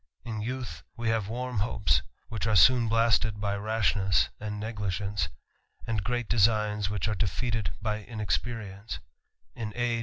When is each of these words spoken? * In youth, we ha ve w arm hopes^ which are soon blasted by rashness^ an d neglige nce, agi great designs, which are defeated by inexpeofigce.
* 0.15 0.23
In 0.31 0.41
youth, 0.41 0.81
we 0.97 1.11
ha 1.11 1.19
ve 1.19 1.27
w 1.27 1.39
arm 1.43 1.59
hopes^ 1.59 2.01
which 2.29 2.47
are 2.47 2.55
soon 2.55 2.87
blasted 2.87 3.39
by 3.39 3.55
rashness^ 3.55 4.29
an 4.39 4.59
d 4.59 4.65
neglige 4.73 4.99
nce, 4.99 5.27
agi 5.87 6.03
great 6.03 6.27
designs, 6.27 6.89
which 6.89 7.07
are 7.07 7.13
defeated 7.13 7.71
by 7.83 8.03
inexpeofigce. 8.05 8.97